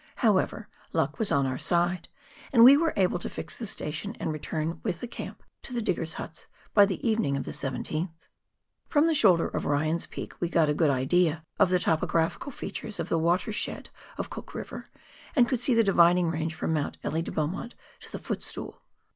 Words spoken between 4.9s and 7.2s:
the camp to the diggers' huts by the